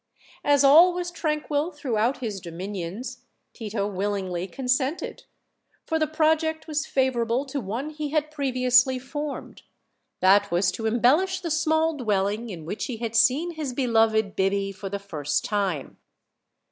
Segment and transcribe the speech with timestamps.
[0.43, 3.19] As all was tranquil through out his dominions,
[3.53, 5.25] Tito willingly consented,
[5.85, 9.61] for the pro ject was favorable to one he had previously formed
[10.19, 14.71] that was to embellish the small dwelling in which he had seen his beloved Biby
[14.73, 15.97] for the first time.